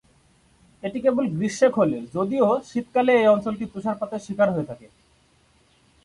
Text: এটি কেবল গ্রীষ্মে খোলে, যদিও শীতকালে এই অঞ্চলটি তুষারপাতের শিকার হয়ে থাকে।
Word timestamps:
এটি 0.83 0.99
কেবল 1.05 1.25
গ্রীষ্মে 1.35 1.67
খোলে, 1.75 1.99
যদিও 2.15 2.47
শীতকালে 2.69 3.11
এই 3.21 3.27
অঞ্চলটি 3.27 3.65
তুষারপাতের 3.73 4.23
শিকার 4.25 4.49
হয়ে 4.53 4.69
থাকে। 4.71 4.87